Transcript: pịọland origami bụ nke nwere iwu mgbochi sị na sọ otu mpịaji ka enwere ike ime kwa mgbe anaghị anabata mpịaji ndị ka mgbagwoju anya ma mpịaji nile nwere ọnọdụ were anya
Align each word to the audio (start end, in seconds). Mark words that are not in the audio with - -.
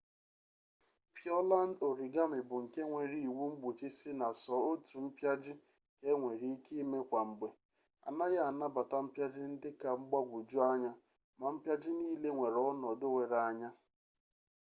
pịọland 1.13 1.73
origami 1.87 2.39
bụ 2.49 2.55
nke 2.63 2.81
nwere 2.89 3.17
iwu 3.27 3.43
mgbochi 3.51 3.87
sị 3.97 4.11
na 4.19 4.27
sọ 4.43 4.55
otu 4.71 4.95
mpịaji 5.05 5.53
ka 5.99 6.05
enwere 6.13 6.47
ike 6.55 6.73
ime 6.83 6.99
kwa 7.09 7.21
mgbe 7.29 7.47
anaghị 8.07 8.39
anabata 8.49 8.97
mpịaji 9.05 9.41
ndị 9.53 9.69
ka 9.81 9.89
mgbagwoju 9.99 10.57
anya 10.71 10.91
ma 11.39 11.47
mpịaji 11.55 11.91
nile 11.99 12.29
nwere 12.35 12.59
ọnọdụ 12.71 13.07
were 13.15 13.37
anya 13.49 13.69